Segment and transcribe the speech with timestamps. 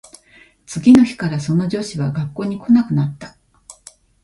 [0.65, 3.37] 次の日からその女子は学校に来なくなった